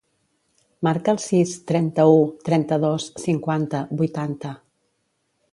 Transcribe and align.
Marca 0.87 1.13
el 1.15 1.19
sis, 1.23 1.51
trenta-u, 1.73 2.17
trenta-dos, 2.49 3.07
cinquanta, 3.27 3.85
vuitanta. 4.01 4.59